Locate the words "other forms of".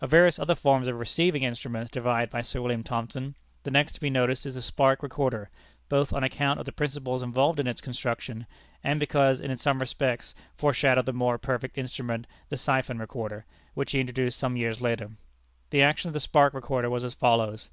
0.38-1.00